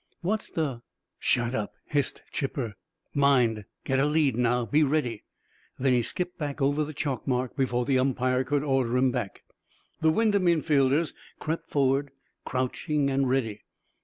"What's 0.21 0.49
the" 0.49 0.81
"Shut 1.29 1.53
up!" 1.53 1.75
hissed 1.85 2.23
Chipper. 2.31 2.73
"Mind! 3.13 3.65
Get 3.83 3.99
a 3.99 4.05
lead 4.07 4.35
now! 4.35 4.65
Be 4.65 4.81
ready!" 4.81 5.25
Then 5.77 5.93
he 5.93 6.01
skipped 6.01 6.39
back 6.39 6.59
over 6.59 6.83
the 6.83 6.91
chalk 6.91 7.27
mark 7.27 7.55
before 7.55 7.85
the 7.85 7.99
umpire 7.99 8.43
could 8.43 8.63
order 8.63 8.97
him 8.97 9.11
back. 9.11 9.43
The 9.99 10.09
Wyndham 10.09 10.45
infielders 10.47 11.13
crept 11.37 11.69
forward, 11.69 12.09
crouching 12.45 13.11
and 13.11 13.29
ready. 13.29 13.61